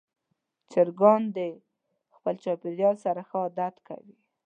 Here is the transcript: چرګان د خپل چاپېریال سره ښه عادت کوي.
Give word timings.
چرګان 0.71 1.21
د 1.37 1.39
خپل 2.15 2.35
چاپېریال 2.43 2.95
سره 3.05 3.21
ښه 3.29 3.37
عادت 3.43 3.75
کوي. 3.87 4.15